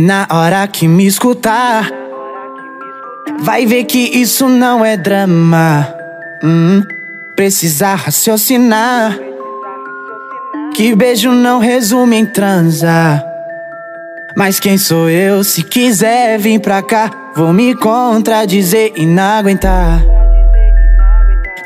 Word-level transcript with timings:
Na 0.00 0.26
hora 0.30 0.66
que 0.66 0.88
me 0.88 1.06
escutar, 1.06 1.90
vai 3.40 3.66
ver 3.66 3.84
que 3.84 3.98
isso 3.98 4.48
não 4.48 4.82
é 4.82 4.96
drama. 4.96 5.86
Hum, 6.42 6.82
precisa 7.36 7.96
raciocinar. 7.96 9.18
Que 10.74 10.94
beijo 10.94 11.32
não 11.32 11.58
resume 11.58 12.16
em 12.16 12.24
transa. 12.24 13.22
Mas 14.34 14.58
quem 14.58 14.78
sou 14.78 15.10
eu? 15.10 15.44
Se 15.44 15.62
quiser 15.62 16.38
vir 16.38 16.60
pra 16.60 16.80
cá, 16.80 17.10
vou 17.36 17.52
me 17.52 17.74
contradizer 17.74 18.92
e 18.96 19.04
não 19.04 19.22
aguentar. 19.22 20.02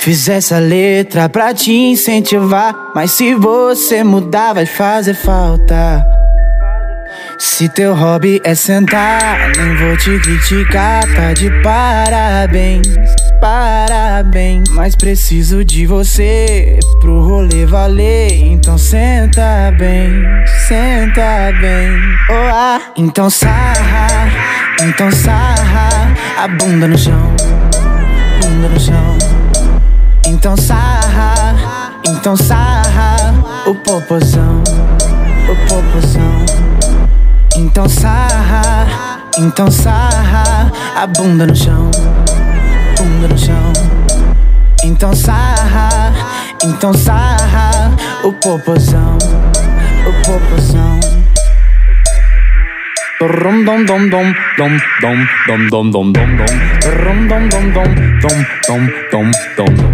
Fiz 0.01 0.29
essa 0.29 0.59
letra 0.59 1.29
pra 1.29 1.55
te 1.55 1.73
incentivar, 1.73 2.75
mas 2.97 3.13
se 3.13 3.33
você 3.33 4.03
mudar, 4.03 4.55
vai 4.55 4.67
fazer 4.67 5.15
falta. 5.15 6.14
Se 7.39 7.69
teu 7.69 7.95
hobby 7.95 8.41
é 8.45 8.55
sentar, 8.55 9.51
nem 9.57 9.77
vou 9.77 9.97
te 9.97 10.19
criticar, 10.21 11.03
tá 11.15 11.33
de 11.33 11.51
parabéns, 11.63 12.87
parabéns. 13.41 14.69
Mas 14.71 14.95
preciso 14.95 15.65
de 15.65 15.85
você 15.85 16.79
pro 17.01 17.27
rolê 17.27 17.67
valer, 17.67 18.33
então 18.45 18.79
senta 18.79 19.73
bem, 19.77 20.23
senta 20.69 21.53
bem. 21.61 21.91
Oh, 22.31 22.51
ah, 22.53 22.81
então 22.97 23.29
sarra, 23.29 24.07
então 24.83 25.11
sarra, 25.11 25.89
a 26.39 26.47
bunda 26.47 26.87
no 26.87 26.97
chão, 26.97 27.35
bunda 28.41 28.69
no 28.69 28.81
chão. 28.81 29.19
Então 30.27 30.57
sarra, 30.57 32.01
então 32.07 32.37
sarra, 32.37 33.35
o 33.67 33.75
popozão, 33.75 34.63
o 35.49 35.69
popozão. 35.69 36.65
Então 37.57 37.89
sarra, 37.89 38.87
então 39.39 39.71
sarra 39.71 40.73
a 40.97 41.07
bunda 41.07 41.47
no 41.47 41.55
chão, 41.55 41.91
bunda 42.99 43.29
no 43.29 43.39
chão. 43.39 43.73
Então 44.83 45.15
sarra, 45.15 46.13
então 46.65 46.93
sarra 46.93 47.93
o 48.25 48.33
popozão, 48.33 49.17
o 50.07 50.13
popozão. 50.27 50.99
Rum 53.21 53.65
dom 53.65 53.85
dom 53.85 54.09
dom 54.09 54.33
dom 54.59 54.77
dom 55.01 55.17
dom 55.47 55.69
dom 55.71 55.91
dom 55.91 56.13
dom 56.13 56.13
dom 56.13 56.27
Rum 57.05 57.29
dom 57.29 57.49
dom 57.49 57.71
dom 57.71 57.89
dom 58.67 58.87
dom 59.11 59.31
dom 59.57 59.94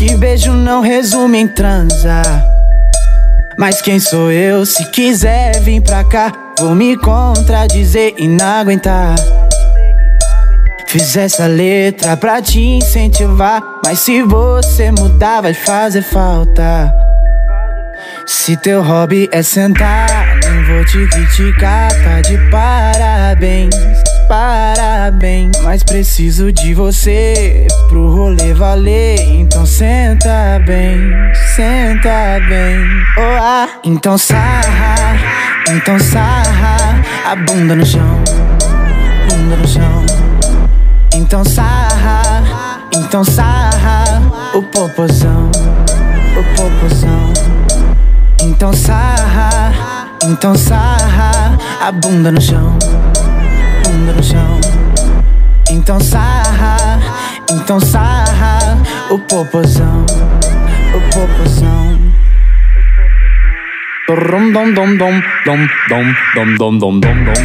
Que 0.00 0.16
beijo 0.16 0.54
não 0.54 0.80
resume 0.80 1.40
em 1.40 1.46
transa. 1.46 2.22
Mas 3.58 3.82
quem 3.82 4.00
sou 4.00 4.32
eu? 4.32 4.64
Se 4.64 4.82
quiser 4.86 5.60
vir 5.60 5.82
pra 5.82 6.02
cá, 6.02 6.32
vou 6.58 6.74
me 6.74 6.96
contradizer 6.96 8.14
e 8.16 8.26
não 8.26 8.46
aguentar. 8.46 9.14
Fiz 10.86 11.14
essa 11.18 11.46
letra 11.46 12.16
pra 12.16 12.40
te 12.40 12.58
incentivar. 12.58 13.62
Mas 13.84 13.98
se 13.98 14.22
você 14.22 14.90
mudar, 14.90 15.42
vai 15.42 15.52
fazer 15.52 16.00
falta. 16.00 16.90
Se 18.26 18.56
teu 18.56 18.82
hobby 18.82 19.28
é 19.30 19.42
sentar, 19.42 20.08
nem 20.42 20.64
vou 20.64 20.82
te 20.86 21.06
criticar, 21.08 21.90
tá 22.02 22.22
de 22.22 22.38
parabéns, 22.50 23.74
parabéns. 24.30 25.56
Mas 25.64 25.82
preciso 25.82 26.52
de 26.52 26.72
você 26.72 27.66
pro 27.88 28.14
rolê 28.14 28.54
valer, 28.54 29.18
então 29.32 29.66
senta 29.66 30.62
bem, 30.64 31.10
senta 31.56 32.38
bem. 32.48 32.86
Oh, 33.18 33.42
ah, 33.42 33.68
então 33.82 34.16
sarra, 34.16 35.16
então 35.68 35.98
sarra 35.98 37.02
a 37.26 37.34
bunda 37.34 37.74
no 37.74 37.84
chão, 37.84 38.22
bunda 39.28 39.56
no 39.56 39.66
chão. 39.66 40.06
Então 41.12 41.44
sarra, 41.44 42.78
então 42.94 43.24
sarra 43.24 44.04
o 44.54 44.62
popozão, 44.62 45.50
o 46.38 46.44
popozão. 46.54 47.32
Então 48.42 48.72
sarra, 48.72 49.72
então 50.22 50.54
sarra 50.54 51.58
a 51.80 51.90
bunda 51.90 52.30
no 52.30 52.40
chão, 52.40 52.78
bunda 53.90 54.12
no 54.12 54.22
chão. 54.22 54.60
Então 55.70 55.98
sarra, 56.00 56.76
então 57.50 57.80
sarra 57.80 58.78
o 59.10 59.18
popozão, 59.18 60.04
o 60.94 61.00
popozão. 61.12 61.98
Rum 64.08 64.52
dom 64.52 64.72
dom 64.74 64.96
dom 64.96 65.20
dom 65.46 65.68
dom 65.88 66.04
dom 66.34 66.56
dom 66.58 66.78
dom 66.78 67.00
dom 67.00 67.16
dom 67.26 67.40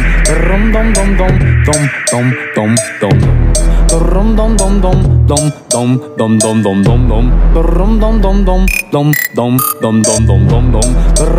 Rum 0.48 0.72
dom 0.72 0.92
dom 0.92 1.14
dom 1.16 1.32
dom 1.64 1.84
dom 2.10 2.34
dom 2.56 2.74
dom 3.00 3.18
Rum 4.10 4.34
dom 4.34 4.56
dom 4.56 4.80
dom 4.80 5.26
dom 5.26 5.52
dom 5.70 6.00
dom 6.16 6.38
dom 6.38 6.60
dom 6.62 6.82
dom 6.82 7.08
dom 7.08 7.30
Rum 7.54 8.00
dom 8.00 8.20
dom 8.20 8.44
dom 8.44 8.66
dom 8.90 9.12
dom 9.34 9.56
dom 9.80 10.02
dom 10.02 10.02
dom 10.02 10.48
dom 10.48 10.70
dom 10.72 10.88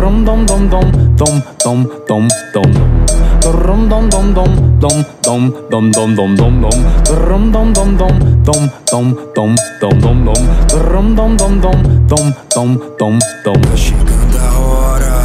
Rum 0.00 0.24
dom 0.24 0.46
dom 0.46 0.68
dom 0.68 0.90
dom 1.18 1.42
dom 1.62 1.86
dom 2.08 2.28
dom 2.54 3.07
Rum 3.48 3.88
dom 3.88 4.10
dom 4.10 4.34
dom 4.34 4.52
dom 4.78 5.04
dom 5.22 5.52
dom 5.70 5.90
dom 5.90 6.14
dom 6.14 6.34
dom 6.36 6.60
dom 6.60 6.84
Rum 7.08 7.50
dom 7.50 7.72
dom 7.72 7.96
dom 7.96 8.18
dom 8.44 8.70
dom 8.92 9.16
dom 9.34 9.54
dom 9.80 9.98
dom 10.00 10.24
dom 10.24 10.42
Rum 10.92 11.14
dom 11.14 11.36
dom 11.36 11.60
dom 11.60 11.82
dom 12.08 12.34
dom 12.54 12.78
dom 12.98 13.18
dom 13.44 13.60
Tá 13.62 13.76
chegando 13.76 14.36
a 14.36 14.58
hora 14.60 15.16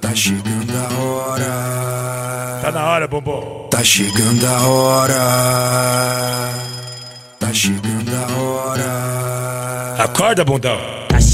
Tá 0.00 0.14
chegando 0.14 0.72
a 0.74 1.00
hora 1.00 1.52
Tá 2.62 2.72
na 2.72 2.86
hora, 2.90 3.06
bombom. 3.06 3.68
Tá 3.70 3.84
chegando 3.84 4.44
a 4.44 4.66
hora 4.66 5.14
Tá 7.38 7.52
chegando 7.52 8.10
a 8.10 8.26
hora 8.36 9.94
Acorda, 10.02 10.44
bundão. 10.44 10.78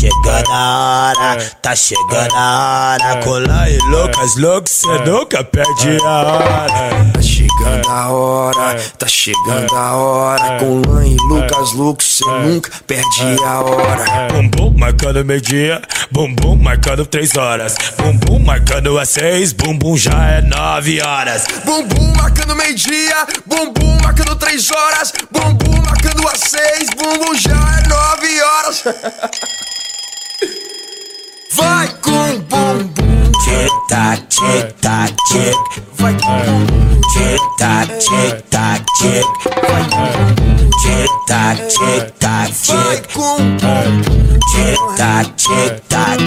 Chegando 0.05 0.53
a 0.53 1.13
hora, 1.17 1.51
tá 1.63 1.75
chegando 1.75 2.35
a 2.35 2.99
hora. 2.99 3.23
Colar 3.25 3.71
e 3.71 3.79
loucas, 3.89 4.37
loucos, 4.37 4.73
cê 4.73 4.99
nunca 5.07 5.43
perde 5.43 5.97
a 6.05 6.23
hora. 6.23 7.11
Tá 7.15 7.23
chegando 7.23 7.89
a 7.89 8.11
hora, 8.11 8.81
tá 8.99 9.07
chegando 9.07 9.75
a 9.75 9.97
hora. 9.97 10.59
Com 10.59 10.83
Lan 10.87 11.07
e 11.07 11.17
Lucas 11.27 11.73
Lux, 11.73 12.05
cê 12.19 12.27
nunca 12.27 12.71
perde 12.87 13.43
a 13.47 13.61
hora. 13.63 14.29
Bumbum 14.31 14.75
marcando 14.77 15.25
meio-dia, 15.25 15.81
bumbum 16.13 16.57
marcando 16.57 17.07
três 17.07 17.35
horas. 17.35 17.75
Bumbum 17.97 18.41
marcando 18.41 18.99
às 18.99 19.09
seis, 19.09 19.55
bumbum 19.55 19.97
já 19.97 20.33
é 20.33 20.43
nove 20.43 21.01
horas. 21.01 21.47
Bumbum 21.65 22.13
marcando 22.15 22.55
meio-dia, 22.55 23.27
bumbum 23.47 23.97
marcando 24.03 24.37
três 24.37 24.71
horas, 24.71 25.15
bumbum 25.31 25.81
marcando 25.83 26.29
às 26.29 26.41
seis, 26.41 26.91
bumbum 26.91 27.35
já 27.37 27.53
é 27.79 27.89
nove 27.89 28.43
horas. 28.43 28.85
Vai 31.57 31.89
com 32.03 32.39
bumbum, 32.49 33.33
Tic 33.45 33.73
tac, 33.89 34.21
tic 34.29 34.75
tac, 34.81 35.15
tic. 35.31 35.83
vai 35.99 36.15
com 36.15 36.39
bumbum, 36.45 37.01
Tic 37.13 37.41
tac, 37.59 37.89
tic 37.99 38.43
tac, 38.51 38.85
tic. 39.01 39.27
Tic 40.83 41.11
tac, 41.27 41.57
tic 41.69 42.11
tac, 42.19 42.53
vai 42.67 43.03
com 43.13 43.37
bumbum. 43.37 44.03
Tic 44.53 44.79
tac, 44.97 45.27
tic 45.37 45.83
tac, 45.89 46.19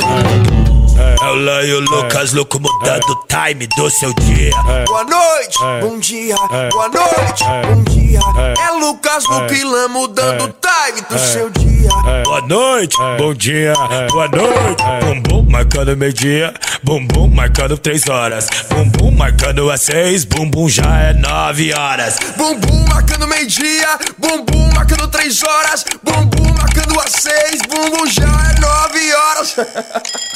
com 0.00 0.72
É 0.72 0.75
o 1.22 1.34
Lan 1.34 1.62
e 1.62 1.72
o 1.72 1.80
Lucas, 1.80 2.32
louco 2.32 2.60
mudando 2.60 3.10
o 3.10 3.26
time 3.26 3.66
do 3.66 3.90
seu 3.90 4.12
dia. 4.14 4.50
Boa 4.86 5.04
noite, 5.04 5.58
bom 5.80 5.98
dia, 5.98 6.36
boa 6.70 6.88
noite, 6.88 7.44
bom 7.66 7.82
dia. 7.84 8.20
É. 8.38 8.66
Lucas 8.86 9.24
Lupilan 9.24 9.88
mudando 9.88 10.44
o 10.44 10.48
time 10.48 11.02
do 11.08 11.18
seu 11.18 11.50
dia. 11.50 11.88
Boa 12.24 12.40
noite, 12.42 12.96
bom 13.18 13.34
dia, 13.34 13.72
boa 14.10 14.28
noite. 14.28 14.84
Bumbum 15.02 15.50
marcando 15.50 15.96
meio-dia, 15.96 16.54
bumbum 16.84 17.28
marcando 17.28 17.76
três 17.78 18.06
horas. 18.08 18.48
Bumbum 18.68 19.10
marcando 19.10 19.70
às 19.70 19.80
seis, 19.80 20.24
bumbum 20.24 20.68
já 20.68 21.00
é 21.00 21.12
nove 21.14 21.72
horas. 21.72 22.18
Bumbum 22.36 22.86
marcando 22.88 23.26
meio-dia, 23.26 23.98
bumbum 24.18 24.70
marcando 24.74 25.08
três 25.08 25.42
horas, 25.42 25.84
bumbum 26.02 26.54
marcando 26.54 27.00
às 27.00 27.12
seis, 27.12 27.62
bumbum 27.62 28.06
já 28.06 28.22
é 28.22 28.60
nove 28.60 29.14
horas. 29.14 29.56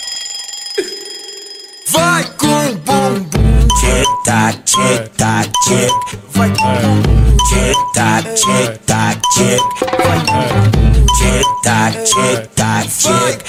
Vai 1.87 2.25
com 2.39 2.75
bumbum. 2.85 3.30
Tic 3.81 4.07
tac, 4.25 4.57
tic 4.65 5.17
tac, 5.17 5.51
tic. 5.65 5.91
Vai. 6.35 6.51
Tic 7.49 7.77
tac, 7.95 8.25
tic 8.35 8.87
tac, 8.87 9.19
tic. 9.35 9.61
Vai. 10.05 10.21
Tic 11.19 11.47
tac, 11.65 11.93
tic 12.05 12.55
tac, 12.55 12.87
Vai 13.03 13.33
tic. 13.33 13.49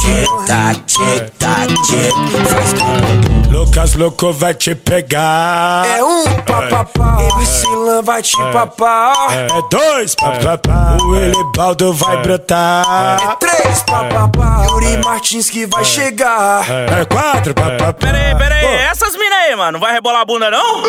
Tic 0.00 0.46
tac, 0.46 0.76
tic 0.86 1.38
tac, 1.38 1.68
tic. 1.86 2.14
Faz 2.48 2.72
com 2.74 3.24
Lucas 3.54 3.94
Louco 3.94 4.32
vai 4.32 4.54
te 4.54 4.74
pegar. 4.74 5.84
É 5.86 6.02
um 6.04 6.24
papapá. 6.42 7.18
MC 7.20 7.66
Lan 7.66 8.02
vai 8.02 8.22
te 8.22 8.36
papar. 8.36 9.32
É 9.32 9.48
dois 9.70 10.14
papapá. 10.14 10.96
O 11.02 11.16
Elibaldo 11.16 11.92
vai 11.92 12.22
brotar. 12.22 13.20
É 13.20 13.36
três 13.36 13.82
papapá. 13.82 14.66
Yuri 14.68 14.98
Martins 15.04 15.50
que 15.50 15.66
vai 15.66 15.84
chegar. 15.84 16.64
É 16.70 17.04
quatro 17.04 17.54
papapá. 17.54 17.92
Pera 17.92 18.18
aí, 18.18 18.34
essas 18.84 19.16
mina 19.16 19.34
aí, 19.36 19.56
mano, 19.56 19.80
vai 19.80 19.92
rebolar 19.92 20.20
a 20.20 20.24
bunda 20.24 20.50
não? 20.50 20.82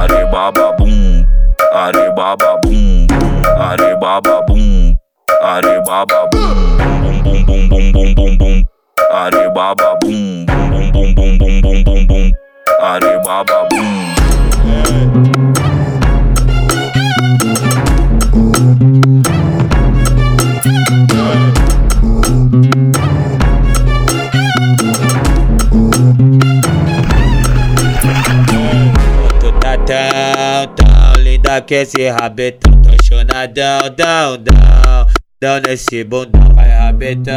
Arebababum, 0.00 1.26
arebababum, 1.72 3.06
arebababum, 3.58 4.94
arebababum, 5.42 6.76
bum 7.02 7.22
bum 7.22 7.44
bum 7.44 7.68
bum 7.68 7.92
bum 7.92 8.14
bum 8.14 8.36
bum, 8.38 8.62
arebababum, 9.10 10.46
bum 10.46 10.92
bum 10.92 11.14
bum 11.14 11.38
bum 11.38 11.60
bum 11.60 11.84
bum 11.84 12.06
bum, 12.06 12.32
arebababum. 12.80 14.14
Tão 31.54 31.60
linda 31.60 31.60
que 31.60 31.74
esse 31.74 32.08
rabetão 32.08 32.72
chonadão, 33.02 33.80
dão, 33.96 34.38
dão 34.38 35.06
Dão 35.40 35.60
nesse 35.66 36.04
bundão 36.04 36.54
Vai 36.54 36.70
rabetão, 36.70 37.34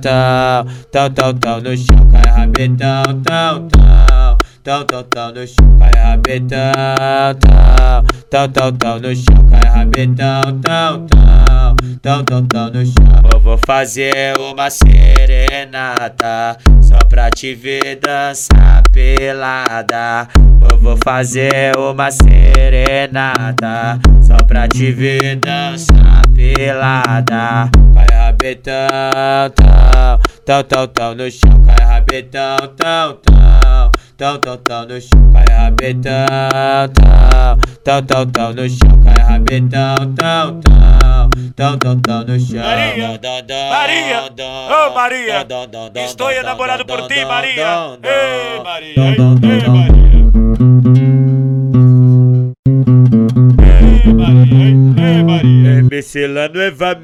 tão 0.00 0.66
Tão, 0.90 1.10
tão, 1.10 1.34
tão 1.34 1.60
no 1.60 1.76
chão 1.76 2.10
Cai 2.10 2.32
rabetão, 2.32 3.02
tão, 3.22 3.68
tão 3.68 4.39
Tão, 4.62 4.84
tão, 4.84 5.02
tão 5.04 5.32
no 5.32 5.46
chão 5.46 5.78
Cai 5.78 6.02
rabetão, 6.02 6.72
tão 7.40 8.04
Tão, 8.28 8.48
tão, 8.48 8.72
tão 8.72 9.00
no 9.00 9.14
chão 9.14 9.48
Cai 9.48 9.70
rabetão, 9.70 10.60
tão, 10.60 11.06
tão 11.06 11.76
Tão, 12.02 12.24
tão, 12.24 12.46
tão 12.46 12.70
no 12.70 12.84
chão. 12.84 13.22
Eu 13.32 13.40
vou 13.40 13.58
fazer 13.66 14.34
uma 14.38 14.68
serenata 14.70 16.58
Só 16.82 16.96
pra 17.08 17.30
te 17.30 17.54
ver 17.54 17.96
dançar 17.96 18.82
pelada. 18.92 20.28
Eu 20.70 20.78
vou 20.78 20.96
fazer 21.04 21.76
uma 21.76 22.10
serenata 22.10 23.98
Só 24.22 24.36
pra 24.46 24.68
te 24.68 24.92
ver 24.92 25.36
dançar 25.36 26.22
pelada. 26.34 27.70
Cai 27.94 28.06
rabetão, 28.12 28.86
tão 29.54 30.20
Tão, 30.44 30.62
tão, 30.64 30.86
tão 30.86 31.14
no 31.14 31.30
chão 31.30 31.64
Cai 31.66 31.86
rabetão, 31.86 32.56
tão, 32.76 33.14
tão 33.14 33.90
Tão, 34.16 34.38
tão, 34.38 34.49
tão 34.58 34.86
no 34.86 35.00
chão 35.00 35.32
Cai 35.32 35.44
rabetão, 35.56 36.26
tão 36.94 37.58
Tão, 37.84 38.02
tão, 38.02 38.26
tão 38.26 38.52
no 38.52 38.68
chão 38.68 39.02
Cai 39.04 39.22
rabetão, 39.24 39.94
tão, 40.14 40.60
tão 40.60 40.90
Tão, 41.56 41.78
tão, 41.78 42.00
tão 42.00 42.24
no 42.24 42.40
chão 42.40 42.62
Maria! 42.62 43.20
Maria! 43.70 44.30
Ô, 44.70 44.94
Maria! 44.94 45.46
Estou 45.96 46.30
enamorado 46.30 46.84
por 46.86 47.06
ti, 47.06 47.24
Maria! 47.24 47.98
Ei, 48.02 48.62
Maria! 48.62 48.94
Ei. 48.96 49.18
Maria! 49.18 49.90
Ei, 53.62 54.14
Maria! 54.14 54.58
Ei, 54.96 55.22
Maria! 55.22 55.78
MC 55.80 56.26
lá 56.26 56.48
no 56.48 56.60
Eva 56.60 56.94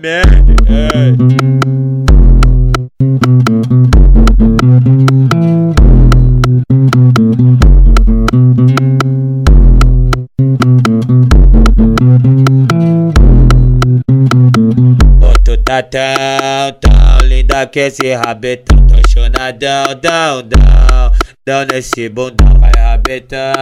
tão 17.76 17.80
linda 17.80 17.80
que 17.80 17.80
esse 17.80 18.14
rabetão 18.14 18.86
Tô 18.86 18.96
chonadão, 19.10 19.84
dão, 20.00 20.42
dão 20.42 21.12
Dão 21.46 21.66
nesse 21.70 22.08
bundão 22.08 22.58
Cai 22.58 22.72
rabetão, 22.82 23.52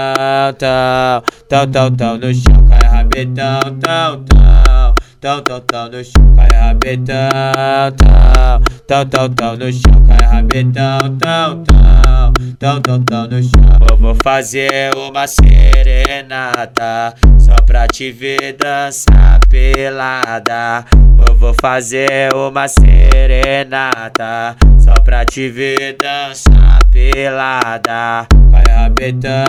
tão 0.58 1.22
Tão, 1.48 1.70
tão, 1.70 1.96
tão 1.96 2.18
no 2.18 2.32
chão 2.32 2.68
Cai 2.68 2.88
rabetão, 2.88 3.60
tão, 3.80 4.24
tão 4.24 4.94
Tão, 5.24 5.40
tão, 5.40 5.58
tão 5.60 5.88
no 5.88 6.04
chão 6.04 6.36
Cai 6.36 6.50
rabetão, 6.52 7.16
tão 7.96 8.60
Tão, 8.86 9.06
tão, 9.06 9.28
tão 9.30 9.56
no 9.56 9.72
chão 9.72 10.06
Cai 10.06 10.28
rabetão, 10.28 10.98
tão, 11.18 11.64
tão 11.64 12.04
Tão, 12.58 12.80
tão, 12.80 13.02
tão 13.02 13.26
no 13.26 13.42
chão. 13.42 13.78
Eu 13.90 13.96
vou 13.96 14.14
fazer 14.22 14.90
uma 14.96 15.26
serenata 15.26 17.14
Só 17.38 17.54
pra 17.66 17.86
te 17.86 18.10
ver 18.12 18.56
dançar 18.58 19.40
pelada. 19.48 20.84
Eu 21.26 21.34
vou 21.36 21.54
fazer 21.60 22.32
uma 22.34 22.66
serenata 22.68 24.56
Só 24.78 24.94
pra 25.04 25.24
te 25.24 25.48
ver 25.48 25.96
dançar 26.00 26.78
pelada. 26.90 28.26
Cai 28.50 28.74
rabetão, 28.74 29.44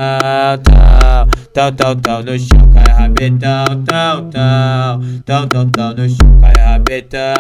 tão 0.64 1.28
Tão, 1.54 1.72
tão, 1.72 1.96
tão 1.96 2.24
no 2.24 2.38
chão 2.38 2.72
Cai 2.74 2.94
rabetão, 2.94 3.66
tão, 3.86 4.30
tão 4.30 5.02
Tão, 5.26 5.48
tão, 5.48 5.65
tão 5.70 5.94
no 5.94 6.10
chão 6.10 6.40
Cai 6.42 6.64
rabetão, 6.64 7.34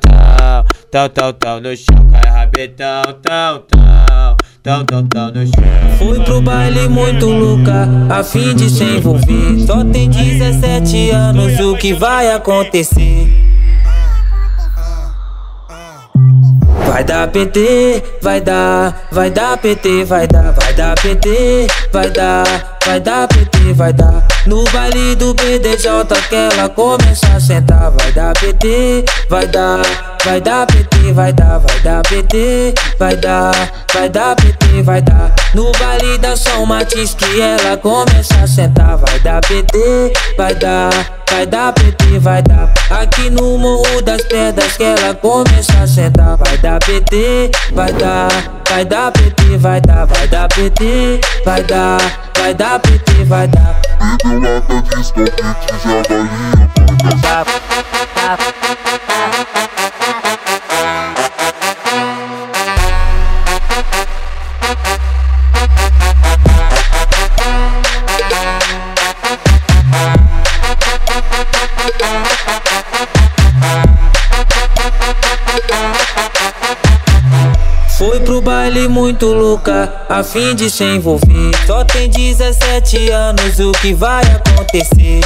tão 0.00 0.64
Tão, 0.90 1.08
tão, 1.08 1.32
tão 1.32 1.60
no 1.60 1.76
chão 1.76 2.10
Cai 2.10 2.30
rabetão, 2.30 3.02
tão, 3.22 3.62
tão 3.68 4.36
Tão, 4.62 4.84
tão, 4.84 5.06
tão 5.06 5.30
no 5.30 5.46
chão 5.46 5.74
Fui 5.98 6.20
pro 6.20 6.40
baile 6.40 6.88
muito 6.88 7.26
louca, 7.26 7.88
a 8.10 8.24
fim 8.24 8.54
de 8.54 8.68
se 8.68 8.82
envolver. 8.82 9.60
Só 9.66 9.84
tem 9.84 10.10
17 10.10 11.10
anos, 11.10 11.60
o 11.60 11.76
que 11.76 11.94
vai 11.94 12.32
acontecer? 12.32 13.32
Vai 16.86 17.04
dar 17.04 17.28
PT, 17.28 18.02
vai 18.22 18.40
dar, 18.40 19.06
vai 19.10 19.30
dar 19.30 19.56
PT, 19.56 20.04
vai 20.04 20.26
dar, 20.26 20.52
vai 20.52 20.72
dar 20.74 20.94
PT, 20.94 21.66
vai 21.92 22.10
dar, 22.10 22.78
vai 22.84 23.00
dar 23.00 23.28
PT, 23.28 23.72
vai 23.72 23.92
dar. 23.92 24.26
No 24.46 24.64
baile 24.64 25.14
do 25.16 25.34
BDJ 25.34 25.88
que 26.28 26.34
ela 26.34 26.68
começa 26.68 27.26
a 27.34 27.40
sentar, 27.40 27.90
vai 27.90 28.12
dar 28.12 28.32
PT, 28.34 29.04
vai 29.28 29.46
dar, 29.46 29.82
vai 30.24 30.40
dar 30.40 30.66
PT, 30.66 31.12
vai 31.12 31.32
dar, 31.32 31.58
vai 31.58 31.80
dar 31.80 32.02
PT, 32.02 32.74
vai 32.98 33.16
dar, 33.16 33.52
vai 33.92 34.08
dar 34.08 34.34
PT, 34.34 34.82
vai 34.82 35.02
dar. 35.02 35.32
No 35.54 35.70
baile 35.72 36.18
da 36.18 36.36
São 36.36 36.64
Martins 36.64 37.14
que 37.14 37.40
ela 37.40 37.76
começa 37.76 38.34
a 38.42 38.46
sentar, 38.46 38.96
vai 38.96 39.18
dar 39.20 39.40
PT, 39.42 40.12
vai 40.36 40.54
dar, 40.54 40.90
vai 41.30 41.46
dar 41.46 41.72
PT, 41.72 42.18
vai 42.18 42.42
dar. 42.42 42.72
Aqui 42.90 43.28
no 43.30 43.58
Morro 43.58 44.02
das 44.02 44.22
Pedras 44.22 44.76
que 44.76 44.84
ela 44.84 45.14
começa 45.14 45.78
a 45.80 45.86
sentar, 45.86 46.36
vai 46.38 46.56
dar 46.58 46.78
PT, 46.80 47.50
vai 47.72 47.92
dar, 47.92 48.28
vai 48.68 48.84
dar 48.84 49.12
PT, 49.12 49.58
vai 49.58 49.80
dar, 49.80 50.06
vai 50.06 50.26
dar 50.26 50.48
PT, 50.48 51.20
vai 51.44 51.62
dar, 51.64 51.98
vai 52.38 52.54
dar 52.54 52.80
PT, 52.80 53.24
vai 53.24 53.46
dar. 53.48 53.80
Foi 77.96 78.20
pro 78.20 78.42
baile 78.42 78.88
muito 78.88 79.26
louca, 79.26 79.92
a 80.08 80.24
fim 80.24 80.54
de 80.54 80.68
se 80.68 80.82
envolver. 80.84 81.52
Só 81.66 81.84
tem 81.84 82.10
17 82.10 83.10
anos, 83.10 83.58
o 83.60 83.72
que 83.72 83.94
vai 83.94 84.22
acontecer? 84.24 85.20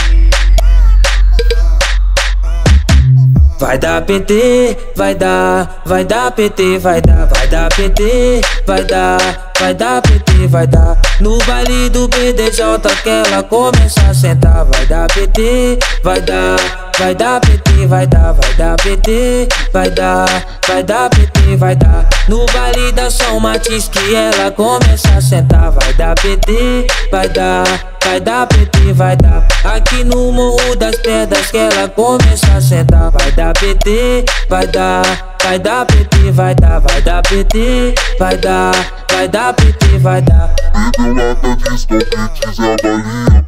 Vai 3.59 3.79
dar 3.79 4.03
PT, 4.03 4.77
vai 4.95 5.15
dar, 5.15 5.83
vai 5.85 6.05
dar 6.05 6.31
PT, 6.31 6.79
vai 6.79 7.01
dar, 7.01 7.27
vai 7.27 7.49
dar 7.49 7.69
PT, 7.75 8.41
vai 8.67 8.85
dar, 8.85 9.53
vai 9.59 9.75
dar 9.75 10.03
PT, 10.03 10.47
vai 10.47 10.67
dar. 10.67 11.08
No 11.21 11.37
baile 11.39 11.91
do 11.91 12.07
BDJ 12.07 12.63
que 13.03 13.09
ela 13.09 13.43
começa 13.43 14.01
a 14.03 14.15
sentar, 14.15 14.65
vai 14.65 14.87
dar 14.87 15.09
PT, 15.09 15.79
vai 16.05 16.21
dar, 16.21 16.57
vai 16.99 17.15
dar 17.15 17.41
PT, 17.41 17.87
vai 17.87 18.07
dar, 18.07 18.33
vai 18.33 18.55
dar 18.55 18.77
PT, 18.77 19.49
vai 19.73 19.91
dar, 19.91 20.27
vai 20.67 20.83
dar 20.83 21.09
PT, 21.11 21.57
vai 21.57 21.77
dar. 21.77 22.07
No 22.29 22.45
baile 22.47 22.93
da 22.93 23.11
São 23.11 23.39
Matiz 23.39 23.89
que 23.89 24.15
ela 24.15 24.51
começa 24.51 25.09
a 25.17 25.21
sentar, 25.21 25.71
vai 25.71 25.93
dar 25.95 26.15
PT, 26.17 26.87
vai 27.11 27.29
dar, 27.29 27.65
vai 28.05 28.21
dar 28.21 28.47
PT, 28.47 28.93
vai 28.93 29.17
dar. 29.17 29.47
Aqui 29.65 30.03
no 30.05 30.33
Morro 30.33 30.75
das 30.77 30.97
Pedras 30.97 31.51
que 31.51 31.59
ela 31.59 31.89
começa 31.89 32.53
a 32.55 32.61
sentar, 32.61 33.11
vai 33.13 33.31
dar 33.33 33.53
PT, 33.55 34.25
vai 34.49 34.67
dar, 34.67 35.37
vai 35.43 35.59
dar 35.59 35.87
PT, 35.87 36.33
vai 36.33 36.55
dar, 36.57 36.81
vai 36.81 37.01
dar 37.01 37.23
PT, 37.23 37.95
vai 38.19 38.37
dar, 38.37 38.73
vai 39.13 39.29
dar 39.29 39.55
PT, 39.55 39.99
vai 39.99 40.21
dar. 40.23 40.53
E 40.75 40.91
do 40.97 41.15
lado 41.15 41.57
disco 41.57 41.95
beats 41.95 42.59
é 42.59 42.73
a 42.73 42.77
Bahia, 42.83 43.45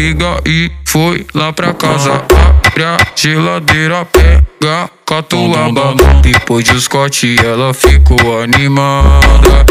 amiga 0.00 0.40
e 0.46 0.70
foi 0.86 1.26
lá 1.34 1.52
pra 1.52 1.74
casa. 1.74 2.24
Abre 2.66 2.84
a 2.84 2.96
geladeira, 3.14 4.04
pega 4.06 4.90
catuaba. 5.04 5.94
Depois 6.22 6.64
de 6.64 6.80
Scott, 6.80 7.36
ela 7.44 7.74
ficou 7.74 8.40
animada. 8.40 9.66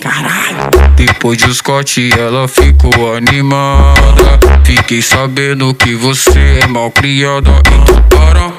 Caralho! 0.00 0.70
Depois 0.96 1.36
de 1.36 1.54
Scott, 1.54 2.10
ela 2.18 2.48
ficou 2.48 3.14
animada. 3.14 4.40
Fiquei 4.64 5.02
sabendo 5.02 5.74
que 5.74 5.94
você 5.94 6.60
é 6.62 6.66
mal 6.66 6.90
criada. 6.90 7.50
Então 7.66 8.02
para. 8.04 8.52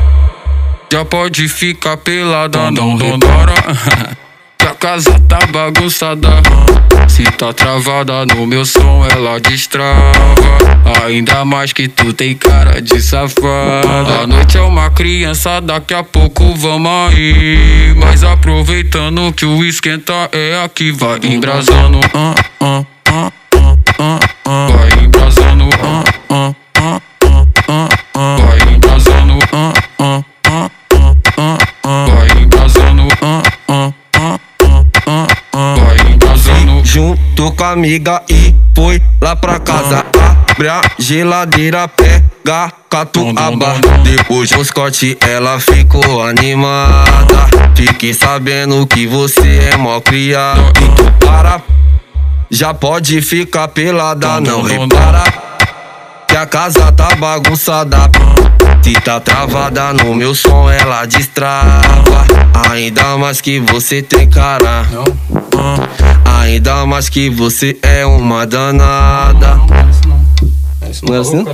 Já 0.91 1.03
pode 1.05 1.47
ficar 1.47 1.97
pelada, 1.97 2.69
não 2.69 2.95
repara. 2.95 3.53
Que 4.61 4.67
a 4.67 4.75
casa 4.75 5.19
tá 5.27 5.39
bagunçada. 5.47 6.29
Se 7.07 7.23
tá 7.23 7.51
travada 7.51 8.27
no 8.27 8.45
meu 8.45 8.63
som, 8.63 9.03
ela 9.11 9.39
destrava. 9.39 10.03
Ainda 11.03 11.43
mais 11.43 11.73
que 11.73 11.87
tu 11.87 12.13
tem 12.13 12.35
cara 12.35 12.79
de 12.79 13.01
safada. 13.01 14.21
A 14.21 14.27
noite 14.27 14.59
é 14.59 14.61
uma 14.61 14.91
criança, 14.91 15.59
daqui 15.59 15.95
a 15.95 16.03
pouco 16.03 16.53
vamos 16.53 16.91
aí. 17.09 17.95
Mas 17.97 18.23
aproveitando 18.23 19.33
que 19.33 19.45
o 19.45 19.65
esquenta 19.65 20.29
é 20.31 20.63
aqui, 20.63 20.91
vai 20.91 21.19
embrasando. 21.23 21.99
ah, 22.13 22.35
ah, 22.59 22.85
ah. 23.09 23.31
Vai 24.45 25.03
embrasando. 25.03 25.65
Com 37.41 37.63
a 37.63 37.71
amiga 37.71 38.21
e 38.29 38.53
foi 38.75 39.01
lá 39.19 39.35
pra 39.35 39.57
casa. 39.57 40.05
Abre 40.51 40.69
a 40.69 40.79
geladeira, 40.99 41.87
pega 41.87 42.71
catuaba. 42.87 43.73
Depois 44.03 44.51
do 44.51 44.63
Scott, 44.63 45.17
ela 45.19 45.59
ficou 45.59 46.21
animada. 46.21 47.49
Fiquei 47.75 48.13
sabendo 48.13 48.85
que 48.85 49.07
você 49.07 49.71
é 49.73 49.75
mó 49.75 49.99
criado. 49.99 50.71
Então 50.81 51.11
para, 51.19 51.61
já 52.49 52.75
pode 52.75 53.19
ficar 53.23 53.69
pelada, 53.69 54.39
não 54.39 54.61
repara. 54.61 55.23
Que 56.31 56.37
a 56.37 56.45
casa 56.45 56.89
tá 56.93 57.13
bagunçada. 57.15 58.09
Se 58.81 58.93
tá 58.93 59.19
travada 59.19 59.91
no 59.91 60.15
meu 60.15 60.33
som, 60.33 60.69
ela 60.71 61.05
destrava. 61.05 62.25
Ainda 62.69 63.17
mais 63.17 63.41
que 63.41 63.59
você 63.59 64.01
tem 64.01 64.29
cara. 64.29 64.87
Ainda 66.39 66.85
mais 66.85 67.09
que 67.09 67.29
você 67.29 67.77
é 67.81 68.05
uma 68.05 68.47
danada. 68.47 69.59
Não 71.03 71.15
é 71.15 71.19
assim? 71.19 71.45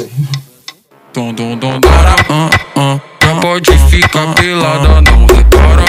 Dom, 1.11 1.33
dom, 1.33 1.57
dom, 1.57 1.81
para, 1.81 2.15
ah, 2.29 2.49
ah. 2.75 2.99
Já 2.99 3.16
pode 3.39 3.71
ficar 3.89 4.33
pelada, 4.33 5.01
não 5.01 5.25
repara. 5.25 5.83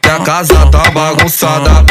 Que 0.00 0.08
a 0.08 0.20
casa 0.20 0.66
tá 0.66 0.90
bagunçada. 0.90 1.84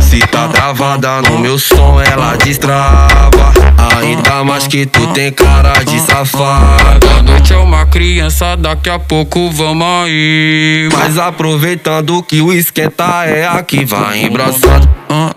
Se 0.00 0.18
tá 0.20 0.48
travada 0.48 1.22
no 1.22 1.38
meu 1.38 1.58
som, 1.58 2.00
ela 2.00 2.36
destrava. 2.36 3.52
Ainda 3.98 4.44
mais 4.44 4.66
que 4.66 4.86
tu 4.86 5.06
tem 5.08 5.32
cara 5.32 5.72
de 5.84 6.00
safada. 6.00 7.08
A 7.18 7.22
noite 7.22 7.52
é 7.52 7.56
uma 7.56 7.86
criança, 7.86 8.56
daqui 8.56 8.90
a 8.90 8.98
pouco 8.98 9.50
vamos 9.50 9.86
aí. 10.04 10.88
Mas 10.92 11.18
aproveitando 11.18 12.22
que 12.22 12.40
o 12.40 12.52
esquenta 12.52 13.24
é 13.24 13.46
aqui, 13.46 13.84
vai 13.84 14.24
embraçando. 14.24 14.88
Ah, 15.08 15.34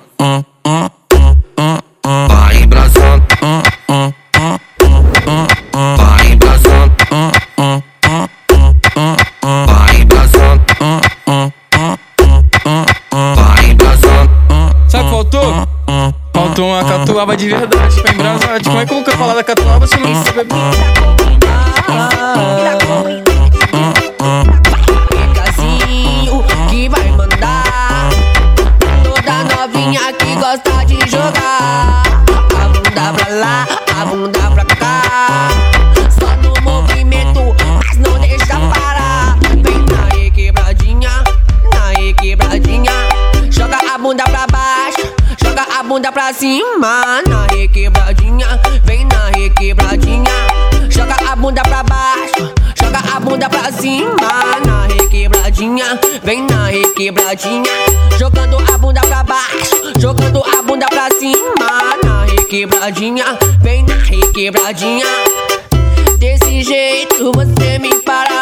Vai 2.28 2.58
embraçando. 2.62 2.95
Uma 16.76 16.84
catuaba 16.84 17.38
de 17.38 17.48
verdade 17.50 18.02
pra 18.02 18.14
embrasar. 18.14 18.64
Como 18.64 18.80
é 18.80 18.86
que 18.86 18.94
eu 18.94 19.04
vou 19.04 19.14
falar 19.14 19.34
da 19.34 19.44
catuaba 19.44 19.88
se 19.88 19.96
eu 19.96 20.02
não 20.02 20.24
sabe 20.24 21.25
bunda 45.96 46.12
pra 46.12 46.34
cima 46.34 47.22
Na 47.26 47.48
requebradinha, 47.48 48.60
vem 48.84 49.06
na 49.06 49.30
requebradinha. 49.30 50.30
Joga 50.90 51.16
a 51.32 51.36
bunda 51.38 51.62
pra 51.62 51.84
baixo, 51.84 52.54
joga 52.78 53.00
a 53.16 53.20
bunda 53.22 53.50
pra 53.50 53.72
cima 53.72 54.60
Na 54.66 54.88
requebradinha, 54.88 55.98
vem 56.22 56.46
na 56.48 56.66
requebradinha. 56.66 57.72
Jogando 58.20 58.58
a 58.74 58.78
bunda 58.78 59.00
pra 59.00 59.24
baixo, 59.24 59.94
jogando 59.98 60.44
a 60.44 60.62
bunda 60.64 60.86
pra 60.88 61.10
cima 61.18 61.96
Na 62.04 62.26
requebradinha, 62.26 63.26
vem 63.62 63.84
na 63.84 63.96
requebradinha. 63.96 65.06
Desse 66.20 66.62
jeito 66.62 67.32
você 67.32 67.80
me 67.80 68.02
paralisa 68.02 68.35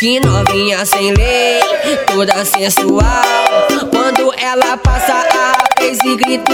Que 0.00 0.18
novinha 0.18 0.82
sem 0.86 1.12
lei, 1.12 1.60
toda 2.06 2.42
sensual. 2.42 3.04
Quando 3.90 4.32
ela 4.38 4.74
passa 4.78 5.12
a 5.12 5.60
vez 5.78 5.98
e 6.02 6.16
grita. 6.16 6.52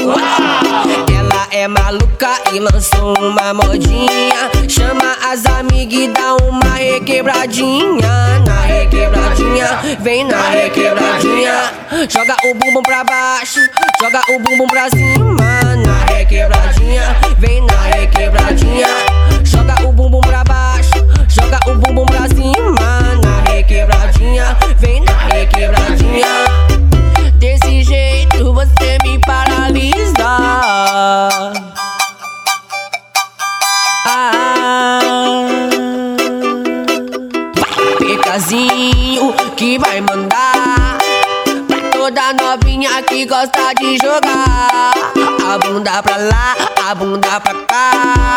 Ela 1.16 1.46
é 1.52 1.68
maluca 1.68 2.30
e 2.52 2.58
lançou 2.58 3.14
uma 3.20 3.54
modinha. 3.54 4.50
Chama 4.68 5.16
as 5.30 5.46
amigas 5.46 5.96
e 5.96 6.08
dá 6.08 6.34
uma 6.44 6.74
requebradinha. 6.74 8.40
Na 8.44 8.62
requebradinha, 8.62 9.96
vem 10.00 10.24
na 10.24 10.42
requebradinha. 10.48 11.72
Joga 12.08 12.36
o 12.46 12.54
bumbum 12.54 12.82
pra 12.82 13.04
baixo, 13.04 13.60
joga 14.00 14.22
o 14.28 14.40
bumbum 14.40 14.66
pra 14.66 14.90
cima. 14.90 15.60
Na 15.84 16.04
requebradinha, 16.12 17.16
vem 17.38 17.64
na 17.64 17.80
requebradinha. 17.80 18.88
Joga 19.44 19.86
o 19.86 19.92
bumbum 19.92 20.05
vem 24.78 25.00
na 25.02 25.12
requebradinha. 25.12 26.26
Desse 27.38 27.82
jeito 27.82 28.52
você 28.52 28.98
me 29.02 29.18
paralisa. 29.20 30.38
Ah, 34.06 35.48
Pecazinho 37.98 39.32
que 39.56 39.78
vai 39.78 40.00
mandar 40.00 40.98
pra 41.68 41.90
Toda 41.90 42.32
novinha 42.34 43.02
que 43.02 43.26
gosta 43.26 43.72
de 43.80 43.98
jogar 43.98 44.92
a 45.48 45.58
bunda 45.58 46.02
pra 46.02 46.16
lá, 46.16 46.56
a 46.88 46.94
bunda 46.94 47.40
pra 47.40 47.54
cá. 47.66 48.36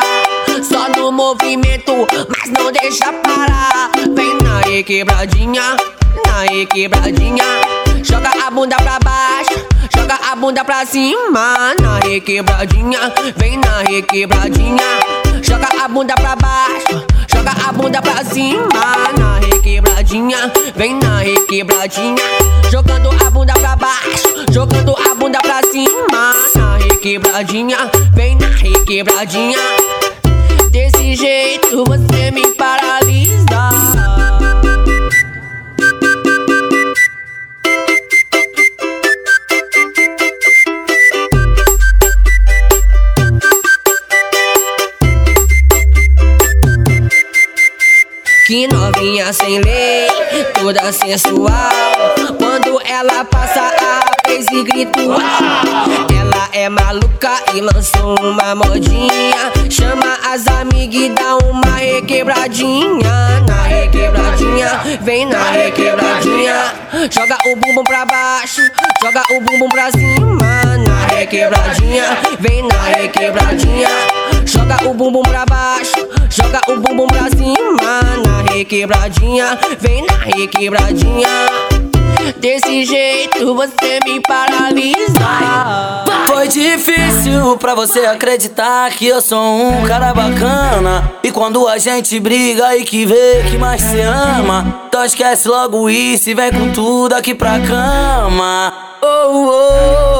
Só 0.63 0.87
no 0.89 1.11
movimento, 1.11 2.07
mas 2.29 2.49
não 2.49 2.71
deixa 2.71 3.11
parar. 3.13 3.91
Vem 4.15 4.37
na 4.43 4.83
quebradinha, 4.83 5.75
na 6.25 6.65
quebradinha. 6.65 7.43
Joga 8.03 8.31
a 8.47 8.51
bunda 8.51 8.75
pra 8.77 8.99
baixo, 8.99 9.65
joga 9.95 10.19
a 10.31 10.35
bunda 10.35 10.63
pra 10.63 10.85
cima. 10.85 11.75
Na 11.81 11.99
requebradinha, 11.99 12.99
vem 13.35 13.57
na 13.57 13.79
requebradinha. 13.79 14.83
Joga 15.41 15.67
a 15.83 15.87
bunda 15.87 16.15
pra 16.15 16.35
baixo, 16.35 17.05
joga 17.33 17.51
a 17.67 17.71
bunda 17.71 18.01
pra 18.01 18.23
cima. 18.23 18.69
Na 19.17 19.39
requebradinha, 19.39 20.51
vem 20.75 20.95
na 20.95 21.19
requebradinha. 21.19 22.23
Jogando 22.71 23.09
a 23.25 23.29
bunda 23.29 23.53
pra 23.53 23.75
baixo, 23.75 24.45
jogando 24.51 24.95
a 24.95 25.15
bunda 25.15 25.39
pra 25.39 25.61
cima. 25.71 26.33
Na 26.55 26.77
requebradinha, 26.77 27.77
vem 28.13 28.35
na 28.35 28.47
requebradinha. 28.47 29.57
Desse 30.71 31.15
jeito 31.15 31.83
você 31.85 32.31
me 32.31 32.47
paralisa. 32.55 34.18
Que 48.49 48.67
novinha 48.89 49.31
sem 49.31 49.59
lei, 49.61 50.07
toda 50.53 50.91
sensual. 50.91 51.49
Quando 52.37 52.81
ela 52.85 53.23
passa, 53.25 53.61
a 53.61 54.27
fez 54.27 54.45
e 54.51 54.63
grito. 54.63 54.99
Ela 54.99 56.49
é 56.53 56.69
maluca 56.69 57.31
e 57.53 57.61
lançou 57.61 58.15
uma 58.19 58.55
modinha. 58.55 59.51
Chama 59.69 60.17
as 60.31 60.47
amigas 60.47 61.01
e 61.01 61.09
dá 61.09 61.37
uma 61.37 61.75
requebradinha. 61.75 63.43
Na 63.47 63.63
requebradinha, 63.63 64.81
vem 65.01 65.25
na 65.25 65.43
requebradinha. 65.51 66.73
Joga 67.11 67.37
o 67.45 67.55
bumbum 67.55 67.83
pra 67.83 68.05
baixo, 68.05 68.61
joga 69.01 69.23
o 69.31 69.41
bumbum 69.41 69.69
pra 69.69 69.91
cima. 69.91 70.77
Na 70.87 71.15
requebradinha, 71.15 72.17
vem 72.39 72.63
na 72.67 72.81
requebradinha. 72.83 73.89
Joga 74.45 74.89
o 74.89 74.93
bumbum 74.93 75.21
pra 75.21 75.45
baixo, 75.45 76.07
joga 76.29 76.61
o 76.67 76.77
bumbum 76.77 77.07
pra 77.07 77.29
cima. 77.29 78.01
Na 78.25 78.41
requebradinha, 78.51 78.78
vem 79.79 80.05
na 80.05 80.15
requebradinha. 80.17 81.27
Desse 82.37 82.85
jeito 82.85 83.55
você 83.55 83.99
me 84.05 84.21
paralisa. 84.21 84.95
Foi 86.27 86.47
difícil 86.47 87.57
pra 87.57 87.73
você 87.75 88.01
acreditar 88.01 88.89
que 88.91 89.07
eu 89.07 89.21
sou 89.21 89.39
um 89.39 89.83
cara 89.85 90.13
bacana. 90.13 91.11
E 91.23 91.31
quando 91.31 91.67
a 91.67 91.77
gente 91.77 92.19
briga 92.19 92.77
e 92.77 92.83
que 92.83 93.05
vê 93.05 93.43
que 93.49 93.57
mais 93.57 93.81
se 93.81 93.99
ama, 93.99 94.81
então 94.87 95.03
esquece 95.03 95.47
logo 95.47 95.89
isso 95.89 96.29
e 96.29 96.33
vem 96.33 96.51
com 96.51 96.71
tudo 96.71 97.13
aqui 97.13 97.33
pra 97.33 97.59
cama. 97.59 98.73
Oh, 99.01 99.47
oh, 99.47 100.18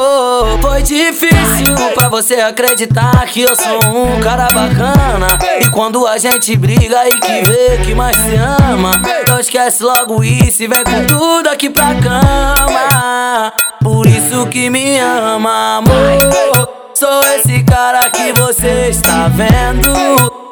foi 0.61 0.81
difícil 0.83 1.75
pra 1.93 2.09
você 2.09 2.35
acreditar 2.35 3.25
que 3.27 3.41
eu 3.41 3.55
sou 3.55 3.79
um 3.85 4.19
cara 4.19 4.47
bacana. 4.47 5.27
E 5.61 5.69
quando 5.69 6.05
a 6.07 6.17
gente 6.17 6.55
briga 6.55 7.07
e 7.07 7.19
que 7.19 7.41
vê 7.49 7.77
que 7.85 7.95
mais 7.95 8.15
se 8.15 8.35
ama, 8.35 8.91
então 9.21 9.39
esquece 9.39 9.83
logo 9.83 10.23
isso 10.23 10.63
e 10.63 10.67
vem 10.67 10.83
com 10.83 11.05
tudo 11.05 11.47
aqui 11.49 11.69
pra 11.69 11.95
cama. 11.95 13.53
Por 13.81 14.05
isso 14.07 14.45
que 14.47 14.69
me 14.69 14.99
ama, 14.99 15.77
amor. 15.77 16.69
Sou 16.93 17.21
esse 17.35 17.63
cara 17.63 18.09
que 18.09 18.33
você 18.33 18.89
está 18.89 19.27
vendo. 19.29 19.93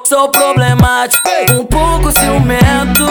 Sou 0.05 0.29
problemático, 0.29 1.27
um 1.51 1.65
pouco 1.65 2.11
ciumento. 2.11 3.05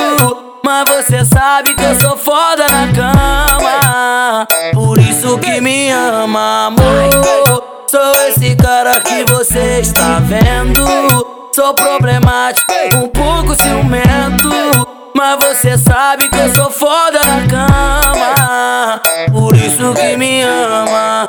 Mas 0.65 0.89
você 0.89 1.25
sabe 1.25 1.75
que 1.75 1.85
eu 1.85 2.01
sou 2.01 2.17
foda 2.17 2.67
na 2.67 2.93
cama. 2.93 4.49
Que 5.41 5.61
me 5.61 5.91
ama, 5.91 6.67
amor. 6.67 7.65
Sou 7.91 8.13
esse 8.29 8.55
cara 8.57 9.01
que 9.01 9.25
você 9.25 9.81
está 9.81 10.19
vendo. 10.21 10.85
Sou 11.55 11.75
problemático, 11.75 12.73
um 12.97 13.09
pouco 13.09 13.55
ciumento. 13.55 14.51
Mas 15.15 15.39
você 15.43 15.79
sabe 15.79 16.29
que 16.29 16.37
eu 16.37 16.55
sou 16.55 16.71
foda 16.71 17.21
na 17.25 17.47
cama. 17.47 19.01
Por 19.33 19.57
isso 19.57 19.95
que 19.95 20.17
me 20.17 20.43
ama. 20.43 21.29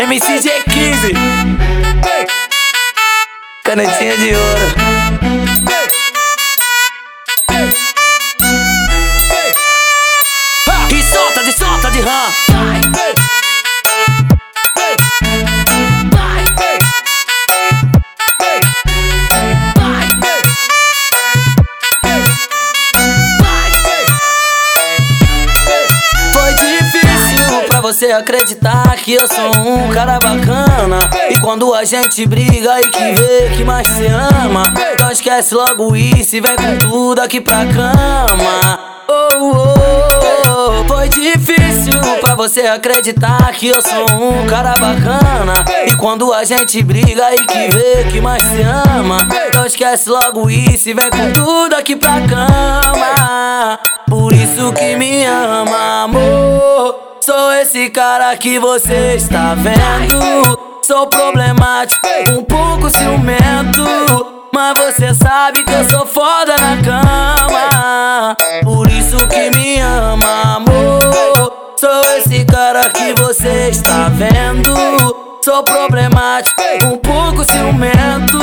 MCG15 0.00 1.14
Canetinha 3.64 4.16
de 4.16 4.34
ouro. 4.34 5.37
De 11.98 12.04
rã. 12.04 12.48
Você 27.80 28.12
acreditar 28.12 28.96
que 28.96 29.14
eu 29.14 29.26
sou 29.26 29.50
um 29.66 29.88
cara 29.88 30.18
bacana. 30.20 30.98
E 31.30 31.38
quando 31.40 31.74
a 31.74 31.84
gente 31.84 32.26
briga 32.26 32.78
e 32.80 32.90
que 32.90 33.12
vê 33.12 33.56
que 33.56 33.64
mais 33.64 33.88
se 33.88 34.06
ama, 34.06 34.72
então 34.92 35.10
esquece 35.10 35.54
logo 35.54 35.96
isso 35.96 36.36
e 36.36 36.40
vem 36.40 36.54
com 36.54 36.78
tudo 36.78 37.20
aqui 37.20 37.40
pra 37.40 37.64
cama. 37.64 38.67
Você 42.48 42.62
acreditar 42.62 43.52
que 43.52 43.68
eu 43.68 43.82
sou 43.82 44.06
um 44.10 44.46
cara 44.46 44.70
bacana. 44.70 45.52
E 45.86 45.94
quando 45.96 46.32
a 46.32 46.44
gente 46.44 46.82
briga 46.82 47.34
e 47.34 47.44
que 47.44 47.68
vê 47.68 48.04
que 48.10 48.22
mais 48.22 48.42
se 48.42 48.62
ama, 48.62 49.18
então 49.46 49.66
esquece 49.66 50.08
logo 50.08 50.48
isso 50.48 50.88
e 50.88 50.94
vem 50.94 51.10
com 51.10 51.30
tudo 51.30 51.74
aqui 51.74 51.94
pra 51.94 52.22
cama. 52.26 53.78
Por 54.08 54.32
isso 54.32 54.72
que 54.72 54.96
me 54.96 55.26
ama, 55.26 56.04
amor. 56.04 57.18
Sou 57.20 57.52
esse 57.52 57.90
cara 57.90 58.34
que 58.34 58.58
você 58.58 59.16
está 59.16 59.54
vendo. 59.54 60.58
Sou 60.82 61.06
problemático, 61.06 62.00
um 62.30 62.42
pouco 62.42 62.88
ciumento. 62.88 63.84
Mas 64.54 64.78
você 64.78 65.12
sabe 65.12 65.64
que 65.64 65.72
eu 65.72 65.88
sou 65.90 66.06
foda 66.06 66.54
na 66.56 66.82
cama. 66.82 68.36
Por 68.64 68.90
isso 68.90 69.18
que 69.26 69.50
me 69.54 69.78
ama, 69.80 70.56
amor. 70.56 70.67
Sou 71.78 72.00
esse 72.16 72.44
cara 72.44 72.90
que 72.90 73.14
você 73.22 73.68
está 73.68 74.08
vendo. 74.08 74.74
Sou 75.44 75.62
problemático, 75.62 76.60
um 76.86 76.96
pouco 76.98 77.44
ciumento. 77.44 78.36